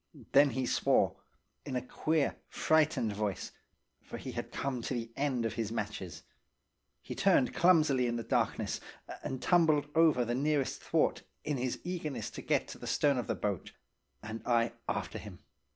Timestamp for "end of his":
5.15-5.71